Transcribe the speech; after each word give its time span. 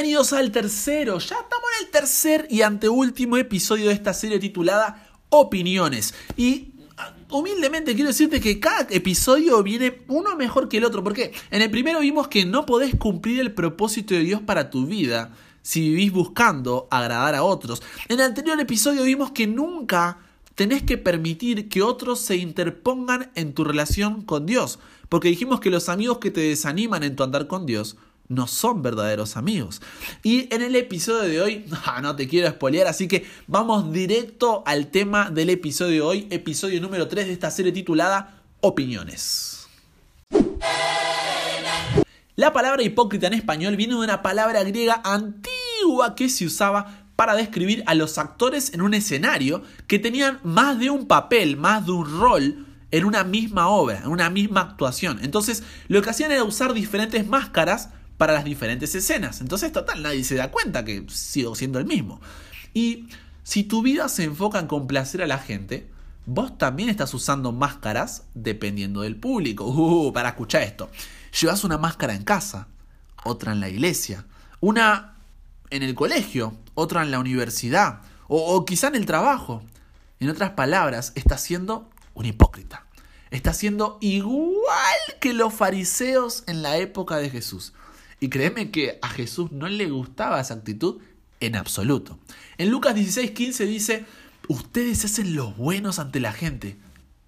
Bienvenidos 0.00 0.32
al 0.32 0.50
tercero, 0.50 1.18
ya 1.18 1.36
estamos 1.36 1.68
en 1.78 1.84
el 1.84 1.92
tercer 1.92 2.46
y 2.48 2.62
anteúltimo 2.62 3.36
episodio 3.36 3.88
de 3.88 3.92
esta 3.92 4.14
serie 4.14 4.38
titulada 4.38 5.10
Opiniones. 5.28 6.14
Y 6.38 6.72
ah, 6.96 7.14
humildemente 7.28 7.94
quiero 7.94 8.08
decirte 8.08 8.40
que 8.40 8.58
cada 8.58 8.86
episodio 8.88 9.62
viene 9.62 10.00
uno 10.08 10.36
mejor 10.36 10.70
que 10.70 10.78
el 10.78 10.86
otro, 10.86 11.04
porque 11.04 11.34
en 11.50 11.60
el 11.60 11.70
primero 11.70 12.00
vimos 12.00 12.28
que 12.28 12.46
no 12.46 12.64
podés 12.64 12.94
cumplir 12.94 13.40
el 13.40 13.52
propósito 13.52 14.14
de 14.14 14.20
Dios 14.20 14.40
para 14.40 14.70
tu 14.70 14.86
vida 14.86 15.36
si 15.60 15.90
vivís 15.90 16.12
buscando 16.12 16.88
agradar 16.90 17.34
a 17.34 17.42
otros. 17.42 17.82
En 18.08 18.20
el 18.20 18.24
anterior 18.24 18.58
episodio 18.58 19.02
vimos 19.02 19.32
que 19.32 19.46
nunca 19.46 20.16
tenés 20.54 20.82
que 20.82 20.96
permitir 20.96 21.68
que 21.68 21.82
otros 21.82 22.20
se 22.20 22.36
interpongan 22.36 23.30
en 23.34 23.52
tu 23.52 23.64
relación 23.64 24.22
con 24.22 24.46
Dios, 24.46 24.78
porque 25.10 25.28
dijimos 25.28 25.60
que 25.60 25.68
los 25.68 25.90
amigos 25.90 26.20
que 26.20 26.30
te 26.30 26.40
desaniman 26.40 27.02
en 27.02 27.16
tu 27.16 27.22
andar 27.22 27.46
con 27.46 27.66
Dios 27.66 27.98
no 28.30 28.46
son 28.46 28.80
verdaderos 28.80 29.36
amigos. 29.36 29.82
Y 30.22 30.52
en 30.54 30.62
el 30.62 30.76
episodio 30.76 31.28
de 31.28 31.42
hoy, 31.42 31.64
no 32.02 32.16
te 32.16 32.28
quiero 32.28 32.48
spoilear, 32.48 32.86
así 32.86 33.08
que 33.08 33.26
vamos 33.46 33.92
directo 33.92 34.62
al 34.64 34.86
tema 34.86 35.30
del 35.30 35.50
episodio 35.50 35.92
de 35.92 36.00
hoy, 36.00 36.28
episodio 36.30 36.80
número 36.80 37.08
3 37.08 37.26
de 37.26 37.32
esta 37.32 37.50
serie 37.50 37.72
titulada 37.72 38.40
Opiniones. 38.60 39.66
La 42.36 42.52
palabra 42.52 42.82
hipócrita 42.82 43.26
en 43.26 43.34
español 43.34 43.76
viene 43.76 43.94
de 43.94 44.00
una 44.00 44.22
palabra 44.22 44.62
griega 44.62 45.02
antigua 45.04 46.14
que 46.14 46.28
se 46.28 46.46
usaba 46.46 47.04
para 47.16 47.34
describir 47.34 47.82
a 47.86 47.94
los 47.94 48.16
actores 48.16 48.72
en 48.72 48.80
un 48.80 48.94
escenario 48.94 49.62
que 49.88 49.98
tenían 49.98 50.38
más 50.44 50.78
de 50.78 50.88
un 50.88 51.06
papel, 51.06 51.56
más 51.56 51.84
de 51.84 51.92
un 51.92 52.20
rol 52.20 52.66
en 52.92 53.04
una 53.04 53.24
misma 53.24 53.68
obra, 53.68 53.98
en 53.98 54.06
una 54.06 54.30
misma 54.30 54.60
actuación. 54.60 55.18
Entonces, 55.22 55.64
lo 55.88 56.00
que 56.00 56.10
hacían 56.10 56.32
era 56.32 56.44
usar 56.44 56.72
diferentes 56.72 57.26
máscaras 57.26 57.90
para 58.20 58.34
las 58.34 58.44
diferentes 58.44 58.94
escenas. 58.94 59.40
Entonces, 59.40 59.72
total, 59.72 60.02
nadie 60.02 60.24
se 60.24 60.34
da 60.34 60.50
cuenta 60.50 60.84
que 60.84 61.06
sigo 61.08 61.54
siendo 61.54 61.78
el 61.78 61.86
mismo. 61.86 62.20
Y 62.74 63.08
si 63.44 63.64
tu 63.64 63.80
vida 63.80 64.10
se 64.10 64.24
enfoca 64.24 64.58
en 64.58 64.66
complacer 64.66 65.22
a 65.22 65.26
la 65.26 65.38
gente, 65.38 65.88
vos 66.26 66.58
también 66.58 66.90
estás 66.90 67.14
usando 67.14 67.50
máscaras 67.50 68.24
dependiendo 68.34 69.00
del 69.00 69.16
público. 69.16 69.64
Uh, 69.64 70.12
para 70.12 70.28
escuchar 70.28 70.60
esto. 70.60 70.90
Llevas 71.40 71.64
una 71.64 71.78
máscara 71.78 72.14
en 72.14 72.22
casa, 72.22 72.68
otra 73.24 73.52
en 73.52 73.60
la 73.60 73.70
iglesia, 73.70 74.26
una 74.60 75.16
en 75.70 75.82
el 75.82 75.94
colegio, 75.94 76.52
otra 76.74 77.02
en 77.02 77.12
la 77.12 77.20
universidad, 77.20 78.02
o, 78.28 78.54
o 78.54 78.66
quizá 78.66 78.88
en 78.88 78.96
el 78.96 79.06
trabajo. 79.06 79.62
En 80.18 80.28
otras 80.28 80.50
palabras, 80.50 81.12
estás 81.14 81.40
siendo 81.40 81.88
un 82.12 82.26
hipócrita. 82.26 82.84
Estás 83.30 83.56
siendo 83.56 83.96
igual 84.02 85.00
que 85.22 85.32
los 85.32 85.54
fariseos 85.54 86.44
en 86.46 86.62
la 86.62 86.76
época 86.76 87.16
de 87.16 87.30
Jesús. 87.30 87.72
Y 88.20 88.28
créeme 88.28 88.70
que 88.70 88.98
a 89.00 89.08
Jesús 89.08 89.50
no 89.50 89.68
le 89.68 89.88
gustaba 89.88 90.40
esa 90.40 90.54
actitud 90.54 91.00
en 91.40 91.56
absoluto. 91.56 92.18
En 92.58 92.70
Lucas 92.70 92.94
16:15 92.94 93.66
dice, 93.66 94.04
ustedes 94.48 95.04
hacen 95.04 95.34
los 95.34 95.56
buenos 95.56 95.98
ante 95.98 96.20
la 96.20 96.32
gente, 96.32 96.76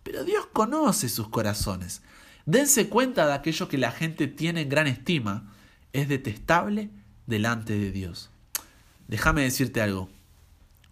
pero 0.02 0.24
Dios 0.24 0.46
conoce 0.52 1.08
sus 1.08 1.28
corazones. 1.28 2.02
Dense 2.44 2.88
cuenta 2.88 3.26
de 3.26 3.32
aquello 3.32 3.68
que 3.68 3.78
la 3.78 3.90
gente 3.90 4.26
tiene 4.26 4.62
en 4.62 4.68
gran 4.68 4.86
estima, 4.86 5.54
es 5.92 6.08
detestable 6.08 6.90
delante 7.26 7.78
de 7.78 7.90
Dios. 7.90 8.30
Déjame 9.08 9.42
decirte 9.42 9.80
algo, 9.80 10.10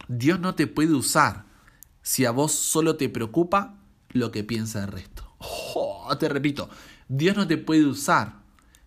Dios 0.09 0.41
no 0.41 0.55
te 0.55 0.67
puede 0.67 0.95
usar 0.95 1.45
si 2.03 2.25
a 2.25 2.31
vos 2.31 2.53
solo 2.53 2.97
te 2.97 3.09
preocupa 3.09 3.77
lo 4.11 4.31
que 4.31 4.45
piensa 4.45 4.85
el 4.85 4.93
resto. 4.93 5.35
Oh, 5.39 6.17
te 6.19 6.29
repito, 6.29 6.69
Dios 7.09 7.37
no 7.37 7.47
te 7.47 7.57
puede 7.57 7.85
usar 7.85 8.40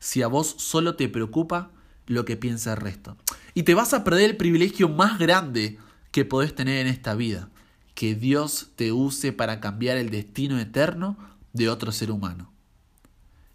si 0.04 0.22
a 0.22 0.28
vos 0.28 0.56
solo 0.58 0.96
te 0.96 1.08
preocupa 1.08 1.72
lo 2.08 2.26
que 2.26 2.36
piensa 2.36 2.74
el 2.74 2.78
resto. 2.82 3.16
Y 3.54 3.64
te 3.64 3.74
vas 3.74 3.94
a 3.94 4.04
perder 4.04 4.32
el 4.32 4.36
privilegio 4.36 4.90
más 4.90 5.18
grande 5.18 5.80
que 6.12 6.26
podés 6.26 6.54
tener 6.54 6.86
en 6.86 6.88
esta 6.88 7.16
vida, 7.16 7.50
que 7.96 8.14
Dios 8.14 8.72
te 8.76 8.92
use 8.92 9.32
para 9.32 9.62
cambiar 9.62 9.96
el 9.96 10.10
destino 10.10 10.60
eterno 10.60 11.18
de 11.54 11.70
otro 11.70 11.94
ser 11.94 12.12
humano. 12.12 12.52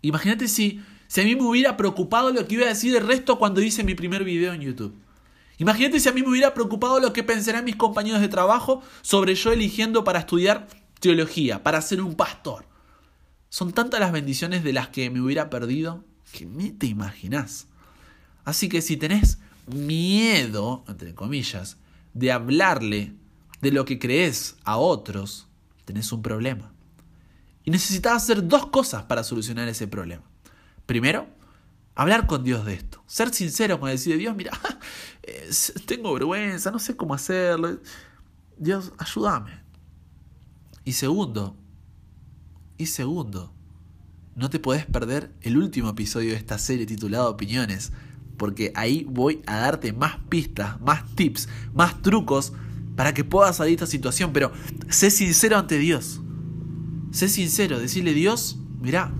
Imagínate 0.01 0.49
si, 0.49 0.83
si 1.07 1.21
a 1.21 1.25
mí 1.25 1.37
me 1.37 1.43
hubiera 1.43 1.77
preocupado 1.77 2.31
lo 2.33 2.47
que 2.47 2.55
iba 2.55 2.65
a 2.65 2.69
decir 2.69 2.97
el 2.97 3.07
resto 3.07 3.39
cuando 3.39 3.61
hice 3.61 3.85
mi 3.85 3.95
primer 3.95 4.25
video 4.25 4.55
en 4.55 4.63
YouTube. 4.63 4.95
Imagínate 5.59 6.01
si 6.01 6.09
a 6.09 6.13
mí 6.13 6.23
me 6.23 6.31
hubiera 6.31 6.55
preocupado 6.55 6.99
lo 6.99 7.13
que 7.13 7.23
pensarán 7.23 7.67
mis 7.67 7.77
compañeros 7.77 8.23
de 8.23 8.29
trabajo 8.29 8.83
sobre 9.03 9.35
yo 9.35 9.53
eligiendo 9.53 10.03
para 10.03 10.21
estudiar 10.21 10.67
teología, 10.99 11.63
para 11.63 11.83
ser 11.83 12.01
un 12.01 12.15
pastor. 12.15 12.65
Son 13.51 13.73
tantas 13.73 14.01
las 14.01 14.13
bendiciones 14.13 14.65
de 14.65 14.73
las 14.73 14.89
que 14.89 15.11
me 15.11 15.21
hubiera 15.21 15.51
perdido 15.51 16.05
que 16.33 16.47
ni 16.47 16.71
te 16.71 16.87
imaginas. 16.87 17.67
Así 18.45 18.69
que 18.69 18.83
si 18.83 18.97
tenés 18.97 19.39
miedo, 19.67 20.85
entre 20.89 21.15
comillas, 21.15 21.77
de 22.15 22.33
hablarle 22.33 23.13
de 23.61 23.73
lo 23.73 23.85
que 23.85 23.99
crees 23.99 24.57
a 24.65 24.77
otros, 24.77 25.47
tenés 25.85 26.13
un 26.13 26.23
problema. 26.23 26.73
Y 27.65 27.71
necesitas 27.71 28.23
hacer 28.23 28.47
dos 28.47 28.67
cosas 28.67 29.03
para 29.05 29.23
solucionar 29.23 29.69
ese 29.69 29.87
problema. 29.87 30.23
Primero, 30.87 31.27
hablar 31.95 32.27
con 32.27 32.45
Dios 32.45 32.65
de 32.65 32.75
esto. 32.75 33.03
Ser 33.07 33.35
sincero 33.35 33.79
con 33.79 33.91
decir, 33.91 34.17
Dios, 34.17 34.35
mira, 34.35 34.53
tengo 35.87 36.15
vergüenza, 36.15 36.71
no 36.71 36.79
sé 36.79 36.97
cómo 36.97 37.15
hacerlo. 37.15 37.79
Dios, 38.57 38.93
ayúdame. 38.99 39.61
Y 40.85 40.93
segundo, 40.93 41.57
y 42.79 42.87
segundo, 42.87 43.53
no 44.39 44.51
te 44.51 44.61
podés 44.61 44.87
perder 44.87 45.33
el 45.43 45.59
último 45.59 45.91
episodio 45.91 46.31
de 46.31 46.37
esta 46.37 46.59
serie 46.59 46.87
titulado 46.87 47.29
Opiniones, 47.29 47.91
porque 48.37 48.71
ahí 48.77 49.05
voy 49.09 49.43
a 49.47 49.57
darte 49.57 49.93
más 49.93 50.19
pistas, 50.29 50.81
más 50.81 51.05
tips, 51.17 51.49
más 51.75 52.01
trucos 52.03 52.53
para 52.95 53.13
que 53.13 53.25
puedas 53.25 53.57
salir 53.57 53.73
de 53.73 53.85
esta 53.85 53.91
situación. 53.91 54.33
Pero 54.33 54.53
sé 54.89 55.11
sincero 55.11 55.59
ante 55.59 55.77
Dios. 55.79 56.21
Sé 57.11 57.29
sincero, 57.29 57.81
decirle 57.81 58.15
Dios, 58.15 58.59
mira, 58.81 59.13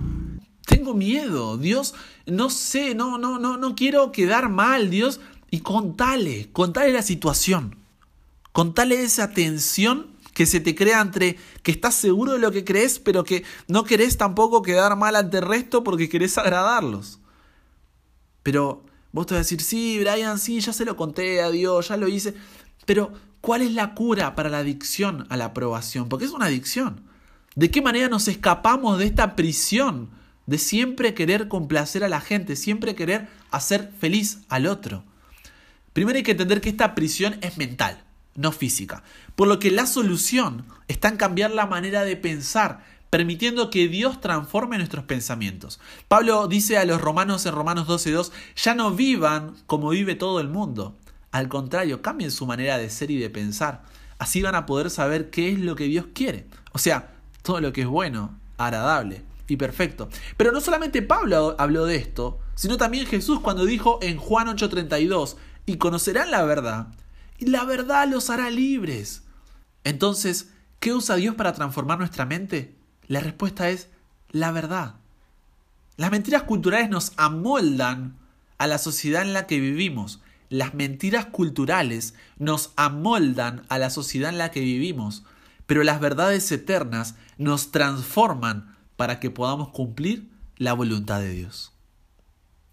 tengo 0.65 0.93
miedo, 0.93 1.57
Dios, 1.57 1.95
no 2.25 2.49
sé, 2.49 2.95
no, 2.95 3.17
no, 3.17 3.39
no, 3.39 3.57
no 3.57 3.75
quiero 3.75 4.13
quedar 4.13 4.47
mal, 4.47 4.89
Dios, 4.89 5.19
y 5.51 5.61
contale, 5.61 6.49
contale 6.53 6.93
la 6.93 7.01
situación, 7.01 7.75
contale 8.53 9.01
esa 9.01 9.31
tensión 9.31 10.11
que 10.33 10.45
se 10.45 10.59
te 10.59 10.75
crea 10.75 11.01
entre 11.01 11.37
que 11.63 11.71
estás 11.71 11.95
seguro 11.95 12.33
de 12.33 12.39
lo 12.39 12.51
que 12.51 12.63
crees, 12.63 12.99
pero 12.99 13.23
que 13.23 13.43
no 13.67 13.83
querés 13.83 14.17
tampoco 14.17 14.61
quedar 14.61 14.95
mal 14.95 15.15
ante 15.15 15.37
el 15.37 15.45
resto 15.45 15.83
porque 15.83 16.09
querés 16.09 16.37
agradarlos. 16.37 17.19
Pero 18.43 18.83
vos 19.11 19.25
te 19.25 19.33
vas 19.33 19.39
a 19.39 19.43
decir, 19.43 19.61
sí, 19.61 19.99
Brian, 19.99 20.39
sí, 20.39 20.59
ya 20.59 20.73
se 20.73 20.85
lo 20.85 20.95
conté 20.95 21.41
a 21.41 21.49
Dios, 21.49 21.89
ya 21.89 21.97
lo 21.97 22.07
hice. 22.07 22.33
Pero, 22.85 23.11
¿cuál 23.41 23.61
es 23.61 23.73
la 23.73 23.93
cura 23.93 24.35
para 24.35 24.49
la 24.49 24.59
adicción 24.59 25.25
a 25.29 25.37
la 25.37 25.45
aprobación? 25.45 26.09
Porque 26.09 26.25
es 26.25 26.31
una 26.31 26.45
adicción. 26.45 27.01
¿De 27.55 27.71
qué 27.71 27.81
manera 27.81 28.07
nos 28.07 28.27
escapamos 28.27 28.99
de 28.99 29.05
esta 29.05 29.35
prisión 29.35 30.09
de 30.45 30.57
siempre 30.57 31.13
querer 31.13 31.47
complacer 31.47 32.03
a 32.03 32.09
la 32.09 32.21
gente, 32.21 32.55
siempre 32.55 32.95
querer 32.95 33.27
hacer 33.51 33.91
feliz 33.99 34.39
al 34.47 34.67
otro? 34.67 35.03
Primero 35.93 36.17
hay 36.17 36.23
que 36.23 36.31
entender 36.31 36.61
que 36.61 36.69
esta 36.69 36.95
prisión 36.95 37.37
es 37.41 37.57
mental 37.57 38.05
no 38.39 38.51
física. 38.51 39.03
Por 39.35 39.47
lo 39.47 39.59
que 39.59 39.69
la 39.69 39.85
solución 39.85 40.65
está 40.87 41.09
en 41.09 41.17
cambiar 41.17 41.51
la 41.51 41.65
manera 41.65 42.03
de 42.03 42.15
pensar, 42.15 42.83
permitiendo 43.09 43.69
que 43.69 43.87
Dios 43.87 44.21
transforme 44.21 44.77
nuestros 44.77 45.03
pensamientos. 45.03 45.79
Pablo 46.07 46.47
dice 46.47 46.77
a 46.77 46.85
los 46.85 47.01
romanos 47.01 47.45
en 47.45 47.53
Romanos 47.53 47.87
12.2, 47.87 48.31
ya 48.55 48.75
no 48.75 48.91
vivan 48.91 49.55
como 49.67 49.89
vive 49.89 50.15
todo 50.15 50.39
el 50.39 50.47
mundo. 50.47 50.97
Al 51.31 51.49
contrario, 51.49 52.01
cambien 52.01 52.31
su 52.31 52.45
manera 52.45 52.77
de 52.77 52.89
ser 52.89 53.11
y 53.11 53.17
de 53.17 53.29
pensar. 53.29 53.83
Así 54.17 54.41
van 54.41 54.55
a 54.55 54.65
poder 54.65 54.89
saber 54.89 55.29
qué 55.29 55.51
es 55.51 55.59
lo 55.59 55.75
que 55.75 55.85
Dios 55.85 56.07
quiere. 56.13 56.47
O 56.71 56.79
sea, 56.79 57.11
todo 57.41 57.59
lo 57.59 57.73
que 57.73 57.81
es 57.81 57.87
bueno, 57.87 58.39
agradable 58.57 59.23
y 59.47 59.57
perfecto. 59.57 60.09
Pero 60.37 60.51
no 60.51 60.61
solamente 60.61 61.01
Pablo 61.01 61.55
habló 61.59 61.85
de 61.85 61.97
esto, 61.97 62.39
sino 62.55 62.77
también 62.77 63.05
Jesús 63.05 63.41
cuando 63.41 63.65
dijo 63.65 63.99
en 64.01 64.17
Juan 64.17 64.47
8:32, 64.47 65.35
y 65.65 65.77
conocerán 65.77 66.31
la 66.31 66.43
verdad, 66.43 66.87
y 67.39 67.45
la 67.45 67.63
verdad 67.63 68.07
los 68.07 68.29
hará 68.29 68.49
libres. 68.49 69.23
Entonces, 69.83 70.49
¿qué 70.79 70.93
usa 70.93 71.15
Dios 71.15 71.35
para 71.35 71.53
transformar 71.53 71.97
nuestra 71.97 72.25
mente? 72.25 72.75
La 73.07 73.21
respuesta 73.21 73.69
es 73.69 73.87
la 74.29 74.51
verdad. 74.51 74.95
Las 75.95 76.11
mentiras 76.11 76.43
culturales 76.43 76.89
nos 76.89 77.13
amoldan 77.17 78.17
a 78.57 78.67
la 78.67 78.77
sociedad 78.77 79.21
en 79.21 79.33
la 79.33 79.47
que 79.47 79.59
vivimos. 79.59 80.21
Las 80.49 80.73
mentiras 80.73 81.25
culturales 81.25 82.13
nos 82.37 82.71
amoldan 82.75 83.63
a 83.69 83.77
la 83.77 83.89
sociedad 83.89 84.29
en 84.29 84.37
la 84.37 84.51
que 84.51 84.59
vivimos. 84.59 85.23
Pero 85.65 85.83
las 85.83 85.99
verdades 85.99 86.51
eternas 86.51 87.15
nos 87.37 87.71
transforman 87.71 88.75
para 88.95 89.19
que 89.19 89.29
podamos 89.29 89.69
cumplir 89.69 90.29
la 90.57 90.73
voluntad 90.73 91.19
de 91.19 91.31
Dios. 91.31 91.71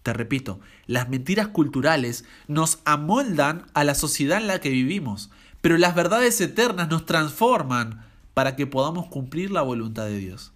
Te 0.07 0.13
repito, 0.13 0.61
las 0.85 1.09
mentiras 1.09 1.49
culturales 1.49 2.23
nos 2.47 2.79
amoldan 2.85 3.65
a 3.73 3.83
la 3.83 3.93
sociedad 3.93 4.37
en 4.37 4.47
la 4.47 4.61
que 4.61 4.69
vivimos, 4.69 5.31
pero 5.59 5.77
las 5.77 5.95
verdades 5.95 6.39
eternas 6.39 6.87
nos 6.87 7.05
transforman 7.05 8.05
para 8.33 8.55
que 8.55 8.67
podamos 8.67 9.07
cumplir 9.07 9.51
la 9.51 9.63
voluntad 9.63 10.05
de 10.05 10.17
Dios. 10.17 10.53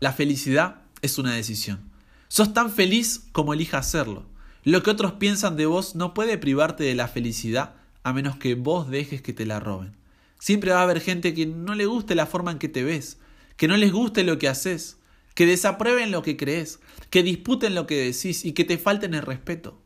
La 0.00 0.12
felicidad 0.12 0.82
es 1.00 1.16
una 1.16 1.32
decisión. 1.32 1.80
Sos 2.28 2.52
tan 2.52 2.70
feliz 2.70 3.24
como 3.32 3.54
elijas 3.54 3.86
hacerlo. 3.86 4.26
Lo 4.64 4.82
que 4.82 4.90
otros 4.90 5.12
piensan 5.12 5.56
de 5.56 5.64
vos 5.64 5.94
no 5.94 6.12
puede 6.12 6.36
privarte 6.36 6.84
de 6.84 6.94
la 6.94 7.08
felicidad 7.08 7.76
a 8.02 8.12
menos 8.12 8.36
que 8.36 8.54
vos 8.54 8.90
dejes 8.90 9.22
que 9.22 9.32
te 9.32 9.46
la 9.46 9.60
roben. 9.60 9.96
Siempre 10.38 10.72
va 10.72 10.80
a 10.80 10.82
haber 10.82 11.00
gente 11.00 11.32
que 11.32 11.46
no 11.46 11.74
le 11.74 11.86
guste 11.86 12.14
la 12.14 12.26
forma 12.26 12.50
en 12.50 12.58
que 12.58 12.68
te 12.68 12.84
ves, 12.84 13.16
que 13.56 13.66
no 13.66 13.78
les 13.78 13.92
guste 13.92 14.24
lo 14.24 14.36
que 14.36 14.50
haces, 14.50 14.98
que 15.34 15.46
desaprueben 15.46 16.10
lo 16.10 16.22
que 16.22 16.36
crees, 16.36 16.80
que 17.10 17.22
disputen 17.22 17.74
lo 17.74 17.86
que 17.86 17.96
decís 17.96 18.44
y 18.44 18.52
que 18.52 18.64
te 18.64 18.78
falten 18.78 19.14
el 19.14 19.22
respeto. 19.22 19.80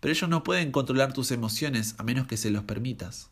Pero 0.00 0.12
ellos 0.12 0.28
no 0.28 0.42
pueden 0.42 0.72
controlar 0.72 1.12
tus 1.12 1.30
emociones 1.30 1.94
a 1.98 2.02
menos 2.02 2.26
que 2.26 2.36
se 2.36 2.50
los 2.50 2.64
permitas. 2.64 3.30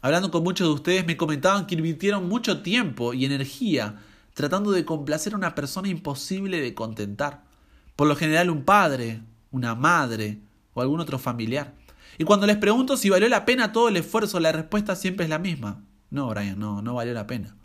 Hablando 0.00 0.30
con 0.30 0.42
muchos 0.42 0.68
de 0.68 0.74
ustedes 0.74 1.06
me 1.06 1.16
comentaban 1.16 1.66
que 1.66 1.74
invirtieron 1.74 2.28
mucho 2.28 2.62
tiempo 2.62 3.14
y 3.14 3.24
energía 3.24 4.00
tratando 4.34 4.70
de 4.72 4.84
complacer 4.84 5.32
a 5.32 5.36
una 5.36 5.54
persona 5.54 5.88
imposible 5.88 6.60
de 6.60 6.74
contentar. 6.74 7.44
Por 7.96 8.08
lo 8.08 8.16
general 8.16 8.50
un 8.50 8.64
padre, 8.64 9.22
una 9.50 9.74
madre 9.74 10.40
o 10.74 10.82
algún 10.82 11.00
otro 11.00 11.18
familiar. 11.18 11.74
Y 12.18 12.24
cuando 12.24 12.46
les 12.46 12.56
pregunto 12.56 12.96
si 12.96 13.10
valió 13.10 13.28
la 13.28 13.44
pena 13.44 13.72
todo 13.72 13.88
el 13.88 13.96
esfuerzo, 13.96 14.40
la 14.40 14.52
respuesta 14.52 14.96
siempre 14.96 15.24
es 15.24 15.30
la 15.30 15.38
misma. 15.38 15.82
No, 16.10 16.28
Brian, 16.28 16.58
no, 16.58 16.82
no 16.82 16.94
valió 16.94 17.14
la 17.14 17.26
pena. 17.26 17.56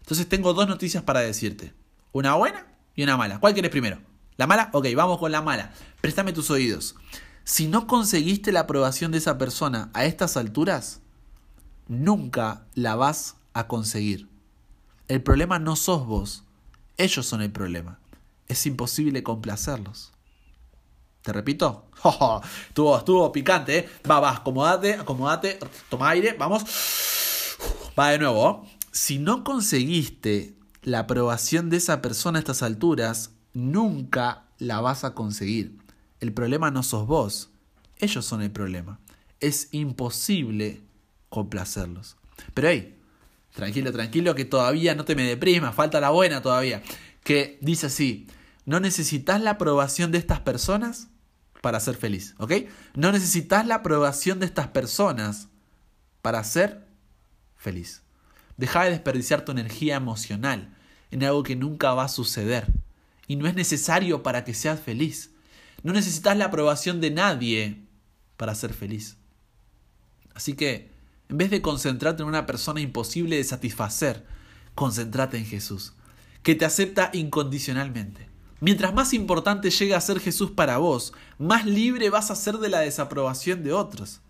Entonces 0.00 0.28
tengo 0.28 0.54
dos 0.54 0.68
noticias 0.68 1.02
para 1.02 1.20
decirte. 1.20 1.72
Una 2.18 2.34
buena 2.34 2.66
y 2.96 3.04
una 3.04 3.16
mala. 3.16 3.38
¿Cuál 3.38 3.52
quieres 3.52 3.70
primero? 3.70 4.00
¿La 4.36 4.48
mala? 4.48 4.70
Ok, 4.72 4.88
vamos 4.96 5.18
con 5.18 5.30
la 5.30 5.40
mala. 5.40 5.72
Préstame 6.00 6.32
tus 6.32 6.50
oídos. 6.50 6.96
Si 7.44 7.68
no 7.68 7.86
conseguiste 7.86 8.50
la 8.50 8.58
aprobación 8.58 9.12
de 9.12 9.18
esa 9.18 9.38
persona 9.38 9.88
a 9.94 10.04
estas 10.04 10.36
alturas, 10.36 11.00
nunca 11.86 12.66
la 12.74 12.96
vas 12.96 13.36
a 13.52 13.68
conseguir. 13.68 14.28
El 15.06 15.22
problema 15.22 15.60
no 15.60 15.76
sos 15.76 16.08
vos, 16.08 16.42
ellos 16.96 17.24
son 17.24 17.40
el 17.40 17.52
problema. 17.52 18.00
Es 18.48 18.66
imposible 18.66 19.22
complacerlos. 19.22 20.10
¿Te 21.22 21.32
repito? 21.32 21.86
estuvo, 22.68 22.98
estuvo 22.98 23.30
picante, 23.30 23.78
¿eh? 23.78 23.88
Va, 24.10 24.18
va, 24.18 24.32
acomodate, 24.32 24.94
acomodate, 24.94 25.60
toma 25.88 26.08
aire, 26.08 26.32
vamos. 26.36 26.64
Va 27.96 28.10
de 28.10 28.18
nuevo. 28.18 28.66
Si 28.90 29.20
no 29.20 29.44
conseguiste 29.44 30.57
la 30.88 31.00
aprobación 31.00 31.68
de 31.68 31.76
esa 31.76 32.00
persona 32.00 32.38
a 32.38 32.40
estas 32.40 32.62
alturas, 32.62 33.32
nunca 33.52 34.46
la 34.58 34.80
vas 34.80 35.04
a 35.04 35.14
conseguir. 35.14 35.76
El 36.18 36.32
problema 36.32 36.70
no 36.70 36.82
sos 36.82 37.06
vos, 37.06 37.50
ellos 37.98 38.24
son 38.24 38.42
el 38.42 38.50
problema. 38.50 38.98
Es 39.40 39.68
imposible 39.72 40.80
complacerlos. 41.28 42.16
Pero 42.54 42.68
hey, 42.68 42.96
tranquilo, 43.52 43.92
tranquilo, 43.92 44.34
que 44.34 44.46
todavía 44.46 44.94
no 44.94 45.04
te 45.04 45.14
me 45.14 45.24
deprimas, 45.24 45.74
falta 45.74 46.00
la 46.00 46.10
buena 46.10 46.40
todavía. 46.40 46.82
Que 47.22 47.58
dice 47.60 47.86
así, 47.86 48.26
no 48.64 48.80
necesitas 48.80 49.42
la 49.42 49.50
aprobación 49.50 50.10
de 50.10 50.18
estas 50.18 50.40
personas 50.40 51.08
para 51.60 51.80
ser 51.80 51.96
feliz, 51.96 52.34
¿ok? 52.38 52.52
No 52.94 53.12
necesitas 53.12 53.66
la 53.66 53.76
aprobación 53.76 54.38
de 54.38 54.46
estas 54.46 54.68
personas 54.68 55.48
para 56.22 56.42
ser 56.44 56.86
feliz. 57.56 58.02
Deja 58.56 58.84
de 58.84 58.90
desperdiciar 58.90 59.44
tu 59.44 59.52
energía 59.52 59.96
emocional 59.96 60.74
en 61.10 61.24
algo 61.24 61.42
que 61.42 61.56
nunca 61.56 61.94
va 61.94 62.04
a 62.04 62.08
suceder. 62.08 62.66
Y 63.26 63.36
no 63.36 63.46
es 63.46 63.54
necesario 63.54 64.22
para 64.22 64.44
que 64.44 64.54
seas 64.54 64.80
feliz. 64.80 65.30
No 65.82 65.92
necesitas 65.92 66.36
la 66.36 66.46
aprobación 66.46 67.00
de 67.00 67.10
nadie 67.10 67.82
para 68.36 68.54
ser 68.54 68.72
feliz. 68.72 69.16
Así 70.34 70.54
que, 70.54 70.90
en 71.28 71.38
vez 71.38 71.50
de 71.50 71.62
concentrarte 71.62 72.22
en 72.22 72.28
una 72.28 72.46
persona 72.46 72.80
imposible 72.80 73.36
de 73.36 73.44
satisfacer, 73.44 74.24
concéntrate 74.74 75.36
en 75.36 75.44
Jesús, 75.44 75.94
que 76.42 76.54
te 76.54 76.64
acepta 76.64 77.10
incondicionalmente. 77.12 78.28
Mientras 78.60 78.94
más 78.94 79.12
importante 79.12 79.70
llegue 79.70 79.94
a 79.94 80.00
ser 80.00 80.20
Jesús 80.20 80.50
para 80.50 80.78
vos, 80.78 81.12
más 81.38 81.66
libre 81.66 82.10
vas 82.10 82.30
a 82.30 82.36
ser 82.36 82.58
de 82.58 82.68
la 82.68 82.80
desaprobación 82.80 83.62
de 83.62 83.72
otros. 83.72 84.20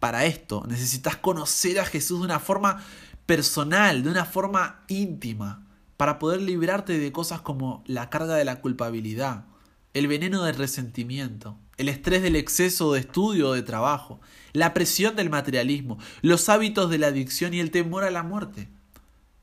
Para 0.00 0.26
esto 0.26 0.64
necesitas 0.66 1.16
conocer 1.16 1.80
a 1.80 1.86
Jesús 1.86 2.18
de 2.18 2.26
una 2.26 2.40
forma 2.40 2.82
personal, 3.24 4.02
de 4.02 4.10
una 4.10 4.26
forma 4.26 4.84
íntima, 4.88 5.66
para 6.04 6.18
poder 6.18 6.42
librarte 6.42 6.98
de 6.98 7.12
cosas 7.12 7.40
como 7.40 7.82
la 7.86 8.10
carga 8.10 8.34
de 8.34 8.44
la 8.44 8.60
culpabilidad, 8.60 9.46
el 9.94 10.06
veneno 10.06 10.42
del 10.42 10.54
resentimiento, 10.54 11.56
el 11.78 11.88
estrés 11.88 12.20
del 12.20 12.36
exceso 12.36 12.92
de 12.92 13.00
estudio 13.00 13.48
o 13.48 13.52
de 13.54 13.62
trabajo, 13.62 14.20
la 14.52 14.74
presión 14.74 15.16
del 15.16 15.30
materialismo, 15.30 15.96
los 16.20 16.50
hábitos 16.50 16.90
de 16.90 16.98
la 16.98 17.06
adicción 17.06 17.54
y 17.54 17.60
el 17.60 17.70
temor 17.70 18.04
a 18.04 18.10
la 18.10 18.22
muerte. 18.22 18.68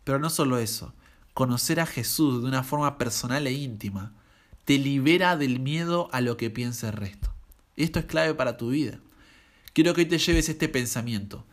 Pero 0.04 0.20
no 0.20 0.30
solo 0.30 0.60
eso, 0.60 0.94
conocer 1.34 1.80
a 1.80 1.88
Jesús 1.88 2.44
de 2.44 2.50
una 2.50 2.62
forma 2.62 3.00
personal 3.00 3.48
e 3.48 3.54
íntima 3.54 4.14
te 4.64 4.78
libera 4.78 5.38
del 5.38 5.60
miedo 5.60 6.10
a 6.12 6.22
lo 6.22 6.38
que 6.38 6.52
piensa 6.52 6.90
el 6.90 6.94
resto. 6.94 7.34
Esto 7.76 7.98
es 7.98 8.06
clave 8.06 8.36
para 8.36 8.58
tu 8.58 8.70
vida. 8.70 9.00
Quiero 9.74 9.96
que 9.96 10.02
hoy 10.02 10.08
te 10.08 10.20
lleves 10.20 10.48
este 10.48 10.70
pensamiento. 10.70 11.44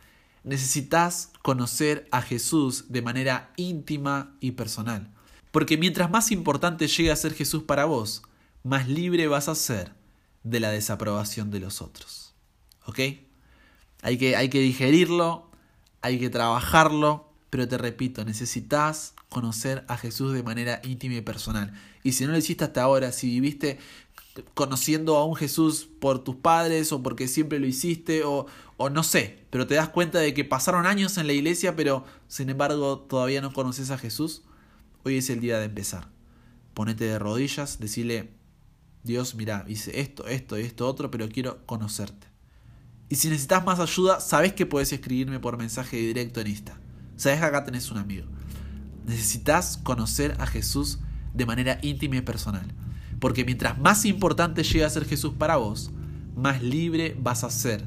Necesitas 0.43 1.31
conocer 1.41 2.07
a 2.11 2.21
Jesús 2.21 2.85
de 2.89 3.01
manera 3.01 3.51
íntima 3.57 4.35
y 4.39 4.51
personal. 4.51 5.11
Porque 5.51 5.77
mientras 5.77 6.09
más 6.09 6.31
importante 6.31 6.87
llegue 6.87 7.11
a 7.11 7.15
ser 7.15 7.33
Jesús 7.33 7.63
para 7.63 7.85
vos, 7.85 8.23
más 8.63 8.87
libre 8.87 9.27
vas 9.27 9.47
a 9.47 9.55
ser 9.55 9.93
de 10.43 10.59
la 10.59 10.71
desaprobación 10.71 11.51
de 11.51 11.59
los 11.59 11.81
otros. 11.81 12.33
¿Ok? 12.85 12.99
Hay 14.01 14.17
que, 14.17 14.35
hay 14.35 14.49
que 14.49 14.59
digerirlo, 14.59 15.49
hay 16.01 16.19
que 16.19 16.29
trabajarlo, 16.29 17.33
pero 17.49 17.67
te 17.67 17.77
repito, 17.77 18.23
necesitas 18.23 19.13
conocer 19.27 19.85
a 19.87 19.97
Jesús 19.97 20.33
de 20.33 20.43
manera 20.43 20.81
íntima 20.83 21.15
y 21.15 21.21
personal. 21.21 21.73
Y 22.03 22.13
si 22.13 22.25
no 22.25 22.31
lo 22.31 22.37
hiciste 22.37 22.63
hasta 22.63 22.83
ahora, 22.83 23.11
si 23.11 23.27
viviste 23.27 23.79
conociendo 24.53 25.17
a 25.17 25.25
un 25.25 25.35
Jesús 25.35 25.87
por 25.99 26.23
tus 26.23 26.35
padres 26.35 26.91
o 26.91 27.01
porque 27.01 27.27
siempre 27.27 27.59
lo 27.59 27.67
hiciste 27.67 28.23
o, 28.23 28.45
o 28.77 28.89
no 28.89 29.03
sé, 29.03 29.45
pero 29.49 29.67
te 29.67 29.75
das 29.75 29.89
cuenta 29.89 30.19
de 30.19 30.33
que 30.33 30.45
pasaron 30.45 30.85
años 30.85 31.17
en 31.17 31.27
la 31.27 31.33
iglesia, 31.33 31.75
pero 31.75 32.05
sin 32.27 32.49
embargo 32.49 32.99
todavía 32.99 33.41
no 33.41 33.53
conoces 33.53 33.91
a 33.91 33.97
Jesús, 33.97 34.43
hoy 35.03 35.17
es 35.17 35.29
el 35.29 35.39
día 35.39 35.59
de 35.59 35.65
empezar. 35.65 36.09
Ponete 36.73 37.05
de 37.05 37.19
rodillas, 37.19 37.79
decirle, 37.79 38.31
Dios, 39.03 39.35
mira, 39.35 39.65
hice 39.67 39.99
esto, 39.99 40.27
esto 40.27 40.57
y 40.57 40.61
esto 40.61 40.87
otro, 40.87 41.09
pero 41.11 41.29
quiero 41.29 41.65
conocerte. 41.65 42.27
Y 43.09 43.15
si 43.15 43.29
necesitas 43.29 43.65
más 43.65 43.79
ayuda, 43.79 44.19
sabes 44.19 44.53
que 44.53 44.65
puedes 44.65 44.93
escribirme 44.93 45.39
por 45.39 45.57
mensaje 45.57 45.97
directo 45.97 46.41
en 46.41 46.47
Insta. 46.47 46.79
Sabes 47.15 47.39
que 47.39 47.45
acá 47.45 47.63
tenés 47.63 47.89
un 47.91 47.97
amigo. 47.97 48.27
Necesitas 49.05 49.77
conocer 49.77 50.37
a 50.39 50.45
Jesús 50.45 50.99
de 51.33 51.45
manera 51.45 51.79
íntima 51.81 52.17
y 52.17 52.21
personal. 52.21 52.71
Porque 53.19 53.45
mientras 53.45 53.77
más 53.77 54.05
importante 54.05 54.63
llegue 54.63 54.85
a 54.85 54.89
ser 54.89 55.05
Jesús 55.05 55.33
para 55.37 55.57
vos, 55.57 55.91
más 56.35 56.63
libre 56.63 57.15
vas 57.19 57.43
a 57.43 57.49
ser 57.49 57.83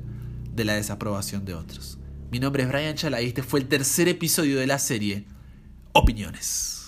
de 0.55 0.65
la 0.65 0.75
desaprobación 0.75 1.45
de 1.45 1.55
otros. 1.55 1.99
Mi 2.31 2.39
nombre 2.39 2.63
es 2.63 2.69
Brian 2.69 2.95
Chala 2.95 3.23
y 3.23 3.29
este 3.29 3.43
fue 3.43 3.61
el 3.61 3.69
tercer 3.69 4.09
episodio 4.09 4.59
de 4.59 4.67
la 4.67 4.79
serie 4.79 5.27
Opiniones. 5.93 6.82